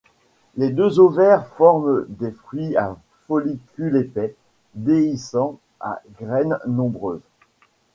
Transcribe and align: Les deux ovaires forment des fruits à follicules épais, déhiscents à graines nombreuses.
Les 0.57 0.71
deux 0.71 0.99
ovaires 0.99 1.45
forment 1.45 2.07
des 2.09 2.31
fruits 2.31 2.75
à 2.75 2.97
follicules 3.27 3.97
épais, 3.97 4.33
déhiscents 4.73 5.59
à 5.79 6.01
graines 6.19 6.57
nombreuses. 6.65 7.29